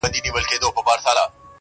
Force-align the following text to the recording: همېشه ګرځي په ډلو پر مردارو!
همېشه 0.05 0.11
ګرځي 0.15 0.29
په 0.33 0.59
ډلو 0.59 0.69
پر 0.75 0.83
مردارو! 0.87 1.25